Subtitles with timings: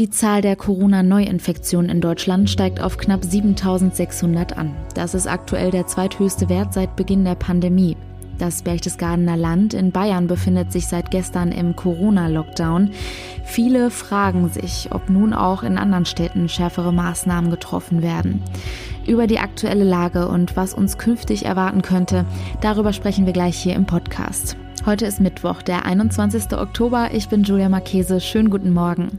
[0.00, 4.74] Die Zahl der Corona-Neuinfektionen in Deutschland steigt auf knapp 7600 an.
[4.94, 7.98] Das ist aktuell der zweithöchste Wert seit Beginn der Pandemie.
[8.38, 12.92] Das Berchtesgadener Land in Bayern befindet sich seit gestern im Corona-Lockdown.
[13.44, 18.42] Viele fragen sich, ob nun auch in anderen Städten schärfere Maßnahmen getroffen werden.
[19.06, 22.24] Über die aktuelle Lage und was uns künftig erwarten könnte,
[22.62, 24.56] darüber sprechen wir gleich hier im Podcast.
[24.86, 26.56] Heute ist Mittwoch, der 21.
[26.56, 27.10] Oktober.
[27.12, 28.18] Ich bin Julia Marchese.
[28.18, 29.18] Schönen guten Morgen.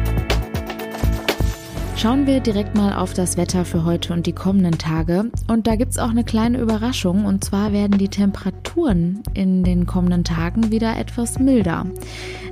[1.97, 5.25] Schauen wir direkt mal auf das Wetter für heute und die kommenden Tage.
[5.47, 7.25] Und da gibt es auch eine kleine Überraschung.
[7.25, 11.85] Und zwar werden die Temperaturen in den kommenden Tagen wieder etwas milder.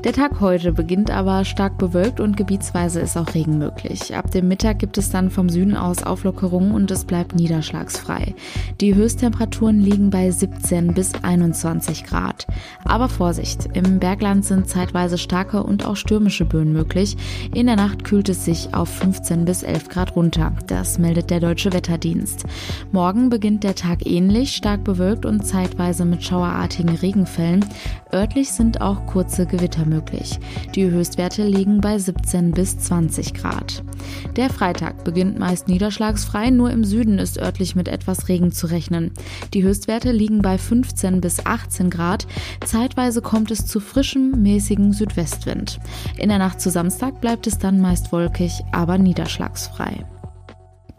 [0.03, 4.15] Der Tag heute beginnt aber stark bewölkt und gebietsweise ist auch Regen möglich.
[4.15, 8.35] Ab dem Mittag gibt es dann vom Süden aus Auflockerungen und es bleibt niederschlagsfrei.
[8.79, 12.47] Die Höchsttemperaturen liegen bei 17 bis 21 Grad.
[12.85, 17.17] Aber Vorsicht, im Bergland sind zeitweise starke und auch stürmische Böen möglich.
[17.53, 20.51] In der Nacht kühlt es sich auf 15 bis 11 Grad runter.
[20.67, 22.45] Das meldet der Deutsche Wetterdienst.
[22.91, 27.63] Morgen beginnt der Tag ähnlich, stark bewölkt und zeitweise mit schauerartigen Regenfällen.
[28.11, 30.39] Örtlich sind auch kurze Gewitter möglich.
[30.75, 33.83] Die Höchstwerte liegen bei 17 bis 20 Grad.
[34.35, 39.11] Der Freitag beginnt meist niederschlagsfrei, nur im Süden ist örtlich mit etwas Regen zu rechnen.
[39.53, 42.25] Die Höchstwerte liegen bei 15 bis 18 Grad.
[42.65, 45.79] Zeitweise kommt es zu frischem, mäßigen Südwestwind.
[46.17, 49.18] In der Nacht zu Samstag bleibt es dann meist wolkig, aber niederschlagsfrei.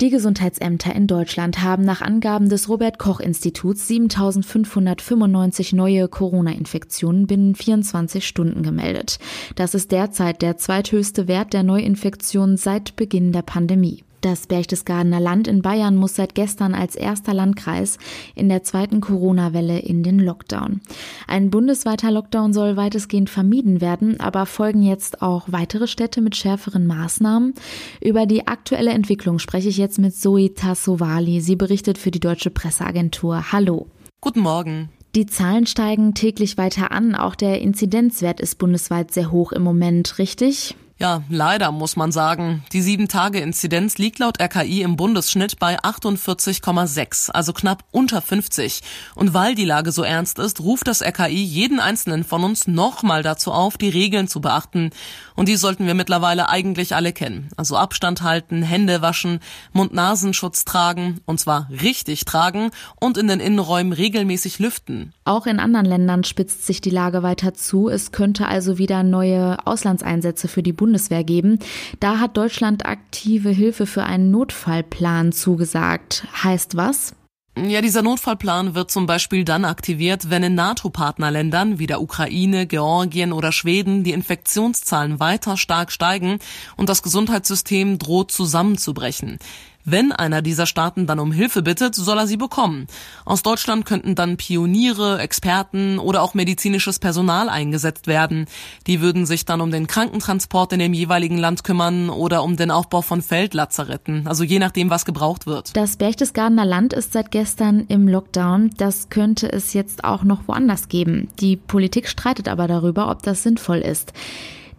[0.00, 7.54] Die Gesundheitsämter in Deutschland haben nach Angaben des Robert Koch Instituts 7595 neue Corona-Infektionen binnen
[7.54, 9.18] 24 Stunden gemeldet.
[9.56, 14.02] Das ist derzeit der zweithöchste Wert der Neuinfektionen seit Beginn der Pandemie.
[14.20, 17.96] Das Berchtesgadener Land in Bayern muss seit gestern als erster Landkreis
[18.34, 20.82] in der zweiten Corona-Welle in den Lockdown.
[21.26, 26.86] Ein bundesweiter Lockdown soll weitestgehend vermieden werden, aber folgen jetzt auch weitere Städte mit schärferen
[26.86, 27.54] Maßnahmen.
[28.02, 31.40] Über die aktuelle Entwicklung spreche ich jetzt mit Zoe Tassovali.
[31.40, 33.52] Sie berichtet für die Deutsche Presseagentur.
[33.52, 33.86] Hallo.
[34.20, 34.90] Guten Morgen.
[35.14, 37.14] Die Zahlen steigen täglich weiter an.
[37.14, 40.76] Auch der Inzidenzwert ist bundesweit sehr hoch im Moment, richtig?
[41.00, 42.62] Ja, leider muss man sagen.
[42.74, 48.82] Die 7-Tage-Inzidenz liegt laut RKI im Bundesschnitt bei 48,6, also knapp unter 50.
[49.14, 53.22] Und weil die Lage so ernst ist, ruft das RKI jeden einzelnen von uns nochmal
[53.22, 54.90] dazu auf, die Regeln zu beachten.
[55.36, 57.48] Und die sollten wir mittlerweile eigentlich alle kennen.
[57.56, 59.40] Also Abstand halten, Hände waschen,
[59.72, 65.14] Mund-Nasenschutz tragen, und zwar richtig tragen und in den Innenräumen regelmäßig lüften.
[65.30, 67.88] Auch in anderen Ländern spitzt sich die Lage weiter zu.
[67.88, 71.60] Es könnte also wieder neue Auslandseinsätze für die Bundeswehr geben.
[72.00, 76.26] Da hat Deutschland aktive Hilfe für einen Notfallplan zugesagt.
[76.42, 77.14] Heißt was?
[77.56, 83.32] Ja, dieser Notfallplan wird zum Beispiel dann aktiviert, wenn in NATO-Partnerländern wie der Ukraine, Georgien
[83.32, 86.40] oder Schweden die Infektionszahlen weiter stark steigen
[86.76, 89.38] und das Gesundheitssystem droht zusammenzubrechen.
[89.84, 92.86] Wenn einer dieser Staaten dann um Hilfe bittet, soll er sie bekommen.
[93.24, 98.46] Aus Deutschland könnten dann Pioniere, Experten oder auch medizinisches Personal eingesetzt werden.
[98.86, 102.70] Die würden sich dann um den Krankentransport in dem jeweiligen Land kümmern oder um den
[102.70, 105.76] Aufbau von Feldlazaretten, also je nachdem, was gebraucht wird.
[105.76, 108.70] Das Berchtesgadener Land ist seit gestern im Lockdown.
[108.76, 111.28] Das könnte es jetzt auch noch woanders geben.
[111.40, 114.12] Die Politik streitet aber darüber, ob das sinnvoll ist.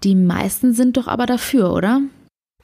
[0.03, 2.01] Die meisten sind doch aber dafür, oder?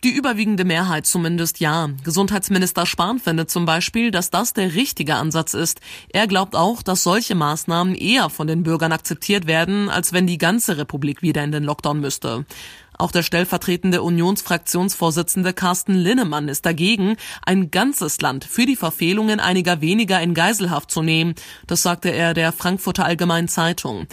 [0.03, 1.90] Die überwiegende Mehrheit zumindest ja.
[2.03, 5.81] Gesundheitsminister Spahn findet zum Beispiel, dass das der richtige Ansatz ist.
[6.09, 10.38] Er glaubt auch, dass solche Maßnahmen eher von den Bürgern akzeptiert werden, als wenn die
[10.38, 12.46] ganze Republik wieder in den Lockdown müsste.
[13.00, 17.16] Auch der stellvertretende Unionsfraktionsvorsitzende Carsten Linnemann ist dagegen,
[17.46, 21.36] ein ganzes Land für die Verfehlungen einiger weniger in Geiselhaft zu nehmen.
[21.68, 24.07] Das sagte er der Frankfurter Allgemeinen Zeitung.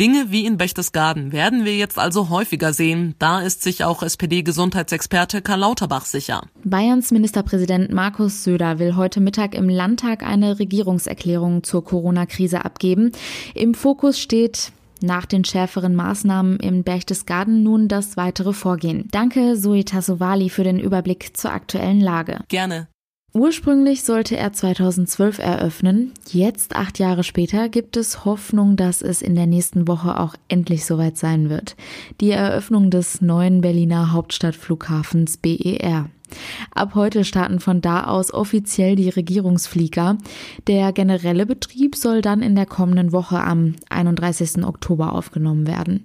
[0.00, 3.14] Dinge wie in Berchtesgaden werden wir jetzt also häufiger sehen.
[3.18, 6.46] Da ist sich auch SPD-Gesundheitsexperte Karl Lauterbach sicher.
[6.64, 13.12] Bayerns Ministerpräsident Markus Söder will heute Mittag im Landtag eine Regierungserklärung zur Corona-Krise abgeben.
[13.54, 19.06] Im Fokus steht nach den schärferen Maßnahmen im Berchtesgaden nun das weitere Vorgehen.
[19.10, 22.38] Danke, Zoe Tassovali, für den Überblick zur aktuellen Lage.
[22.48, 22.88] Gerne.
[23.32, 26.12] Ursprünglich sollte er 2012 eröffnen.
[26.28, 30.84] Jetzt, acht Jahre später, gibt es Hoffnung, dass es in der nächsten Woche auch endlich
[30.84, 31.76] soweit sein wird.
[32.20, 36.10] Die Eröffnung des neuen Berliner Hauptstadtflughafens BER.
[36.74, 40.18] Ab heute starten von da aus offiziell die Regierungsflieger.
[40.66, 44.64] Der generelle Betrieb soll dann in der kommenden Woche am 31.
[44.64, 46.02] Oktober aufgenommen werden.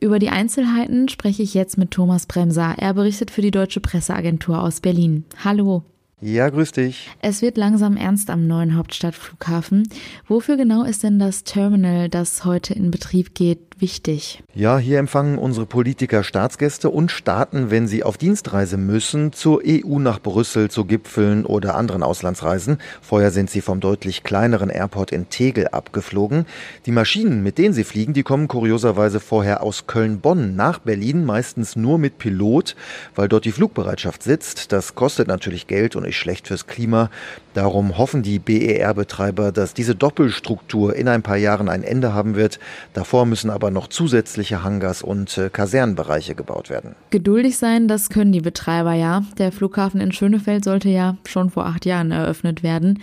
[0.00, 2.76] Über die Einzelheiten spreche ich jetzt mit Thomas Bremser.
[2.78, 5.24] Er berichtet für die Deutsche Presseagentur aus Berlin.
[5.44, 5.84] Hallo.
[6.22, 7.08] Ja, grüß dich.
[7.22, 9.88] Es wird langsam ernst am neuen Hauptstadtflughafen.
[10.28, 14.42] Wofür genau ist denn das Terminal, das heute in Betrieb geht, wichtig.
[14.54, 19.98] Ja, hier empfangen unsere Politiker Staatsgäste und starten, wenn sie auf Dienstreise müssen, zur EU
[19.98, 22.78] nach Brüssel, zu Gipfeln oder anderen Auslandsreisen.
[23.00, 26.46] Vorher sind sie vom deutlich kleineren Airport in Tegel abgeflogen.
[26.86, 31.76] Die Maschinen, mit denen sie fliegen, die kommen kurioserweise vorher aus Köln-Bonn nach Berlin, meistens
[31.76, 32.76] nur mit Pilot,
[33.14, 34.72] weil dort die Flugbereitschaft sitzt.
[34.72, 37.10] Das kostet natürlich Geld und ist schlecht fürs Klima.
[37.54, 42.60] Darum hoffen die BER-Betreiber, dass diese Doppelstruktur in ein paar Jahren ein Ende haben wird.
[42.92, 46.94] Davor müssen aber noch zusätzliche Hangars und äh, Kasernenbereiche gebaut werden.
[47.10, 49.24] Geduldig sein, das können die Betreiber ja.
[49.38, 53.00] Der Flughafen in Schönefeld sollte ja schon vor acht Jahren eröffnet werden.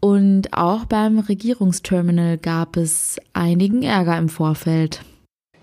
[0.00, 5.02] Und auch beim Regierungsterminal gab es einigen Ärger im Vorfeld.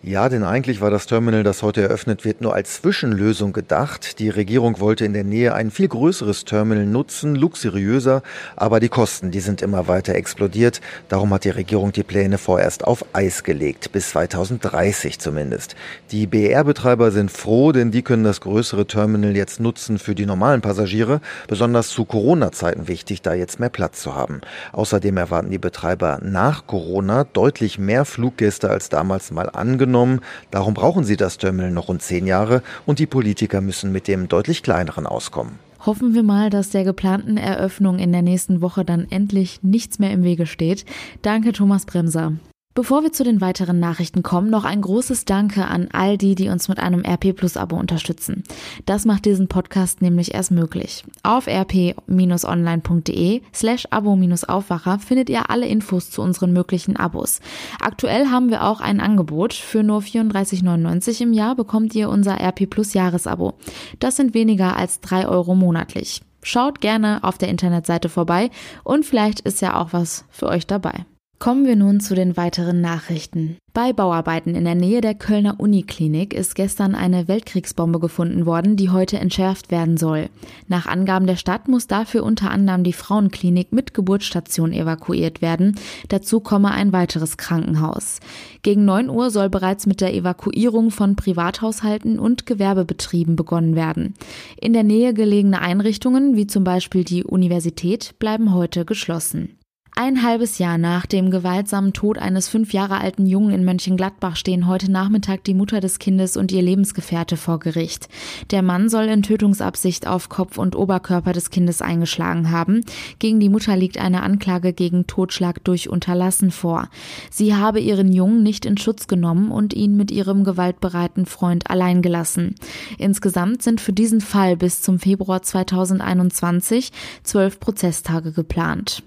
[0.08, 4.20] Ja, denn eigentlich war das Terminal, das heute eröffnet wird, nur als Zwischenlösung gedacht.
[4.20, 8.24] Die Regierung wollte in der Nähe ein viel größeres Terminal nutzen, luxuriöser,
[8.56, 10.80] aber die Kosten, die sind immer weiter explodiert.
[11.10, 15.76] Darum hat die Regierung die Pläne vorerst auf Eis gelegt, bis 2030 zumindest.
[16.12, 20.62] Die BR-Betreiber sind froh, denn die können das größere Terminal jetzt nutzen für die normalen
[20.62, 21.20] Passagiere,
[21.50, 24.40] besonders zu Corona-Zeiten wichtig, da jetzt mehr Platz zu haben.
[24.72, 30.22] Außerdem erwarten die Betreiber nach Corona deutlich mehr Fluggäste als damals mal angenommen genommen.
[30.52, 34.28] Darum brauchen sie das Terminal noch rund zehn Jahre und die Politiker müssen mit dem
[34.28, 35.60] deutlich kleineren auskommen.
[35.86, 40.12] Hoffen wir mal, dass der geplanten Eröffnung in der nächsten Woche dann endlich nichts mehr
[40.12, 40.86] im Wege steht.
[41.22, 42.34] Danke, Thomas Bremser.
[42.78, 46.50] Bevor wir zu den weiteren Nachrichten kommen, noch ein großes Danke an all die, die
[46.50, 48.44] uns mit einem RP Plus Abo unterstützen.
[48.86, 51.04] Das macht diesen Podcast nämlich erst möglich.
[51.24, 57.40] Auf rp-online.de slash abo-aufwacher findet ihr alle Infos zu unseren möglichen Abos.
[57.82, 59.54] Aktuell haben wir auch ein Angebot.
[59.54, 63.56] Für nur 34,99 im Jahr bekommt ihr unser RP Plus Jahresabo.
[63.98, 66.22] Das sind weniger als drei Euro monatlich.
[66.44, 68.52] Schaut gerne auf der Internetseite vorbei
[68.84, 71.08] und vielleicht ist ja auch was für euch dabei.
[71.40, 73.58] Kommen wir nun zu den weiteren Nachrichten.
[73.72, 78.90] Bei Bauarbeiten in der Nähe der Kölner Uniklinik ist gestern eine Weltkriegsbombe gefunden worden, die
[78.90, 80.30] heute entschärft werden soll.
[80.68, 85.76] Nach Angaben der Stadt muss dafür unter anderem die Frauenklinik mit Geburtsstation evakuiert werden.
[86.10, 88.20] Dazu komme ein weiteres Krankenhaus.
[88.64, 94.16] Gegen 9 Uhr soll bereits mit der Evakuierung von Privathaushalten und Gewerbebetrieben begonnen werden.
[94.60, 99.57] In der Nähe gelegene Einrichtungen, wie zum Beispiel die Universität, bleiben heute geschlossen.
[100.00, 104.68] Ein halbes Jahr nach dem gewaltsamen Tod eines fünf Jahre alten Jungen in Mönchengladbach stehen
[104.68, 108.08] heute Nachmittag die Mutter des Kindes und ihr Lebensgefährte vor Gericht.
[108.52, 112.82] Der Mann soll in Tötungsabsicht auf Kopf und Oberkörper des Kindes eingeschlagen haben.
[113.18, 116.90] Gegen die Mutter liegt eine Anklage gegen Totschlag durch Unterlassen vor.
[117.32, 122.04] Sie habe ihren Jungen nicht in Schutz genommen und ihn mit ihrem gewaltbereiten Freund allein
[122.04, 122.54] gelassen.
[123.00, 126.92] Insgesamt sind für diesen Fall bis zum Februar 2021
[127.24, 129.02] zwölf Prozesstage geplant.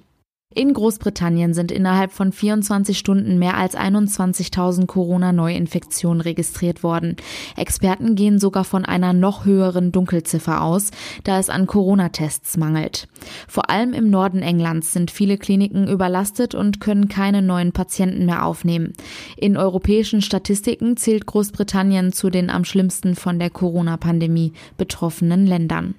[0.52, 7.14] In Großbritannien sind innerhalb von 24 Stunden mehr als 21.000 Corona-Neuinfektionen registriert worden.
[7.56, 10.90] Experten gehen sogar von einer noch höheren Dunkelziffer aus,
[11.22, 13.06] da es an Corona-Tests mangelt.
[13.46, 18.44] Vor allem im Norden Englands sind viele Kliniken überlastet und können keine neuen Patienten mehr
[18.44, 18.94] aufnehmen.
[19.36, 25.94] In europäischen Statistiken zählt Großbritannien zu den am schlimmsten von der Corona-Pandemie betroffenen Ländern.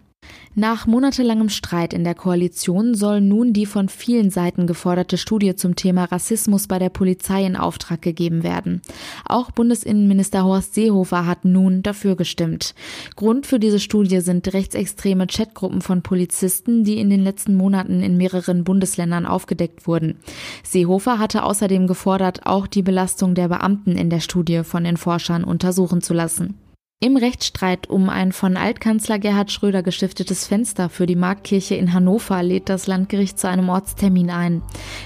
[0.54, 5.78] Nach monatelangem Streit in der Koalition soll nun die von vielen Seiten geforderte Studie zum
[5.78, 8.82] Thema Rassismus bei der Polizei in Auftrag gegeben werden.
[9.26, 12.76] Auch Bundesinnenminister Horst Seehofer hat nun dafür gestimmt.
[13.16, 18.18] Grund für diese Studie sind rechtsextreme Chatgruppen von Polizisten, die in den letzten Monaten in
[18.18, 20.18] mehreren Bundesländern aufgedeckt wurden.
[20.64, 25.46] Seehofer hatte außerdem gefordert, auch die Belastung der Beamten in der Studie von den Forschern
[25.46, 26.61] untersuchen zu lassen.
[27.04, 32.44] Im Rechtsstreit um ein von Altkanzler Gerhard Schröder gestiftetes Fenster für die Marktkirche in Hannover
[32.44, 34.62] lädt das Landgericht zu einem Ortstermin ein.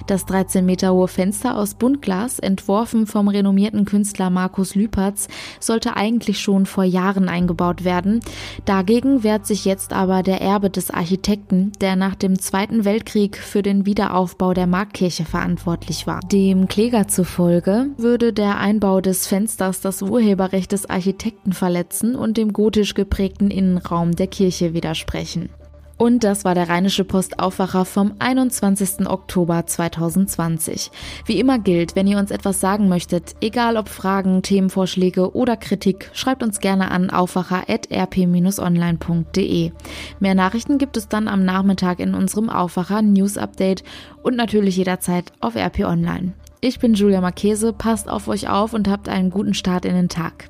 [0.05, 5.29] Das 13 Meter hohe Fenster aus Buntglas, entworfen vom renommierten Künstler Markus Lüpertz,
[5.61, 8.19] sollte eigentlich schon vor Jahren eingebaut werden.
[8.65, 13.61] Dagegen wehrt sich jetzt aber der Erbe des Architekten, der nach dem Zweiten Weltkrieg für
[13.61, 16.19] den Wiederaufbau der Marktkirche verantwortlich war.
[16.29, 22.37] Dem Kläger zufolge würde der Einbau des Fensters das Urheberrecht des Architekten verletzen Plätzen und
[22.37, 25.49] dem gotisch geprägten Innenraum der Kirche widersprechen.
[25.97, 29.07] Und das war der Rheinische Post Aufwacher vom 21.
[29.07, 30.89] Oktober 2020.
[31.25, 36.09] Wie immer gilt, wenn ihr uns etwas sagen möchtet, egal ob Fragen, Themenvorschläge oder Kritik,
[36.13, 39.71] schreibt uns gerne an aufwacher.rp-online.de.
[40.19, 43.83] Mehr Nachrichten gibt es dann am Nachmittag in unserem Aufwacher News Update
[44.23, 46.33] und natürlich jederzeit auf RP Online.
[46.61, 50.09] Ich bin Julia Marchese, passt auf euch auf und habt einen guten Start in den
[50.09, 50.49] Tag.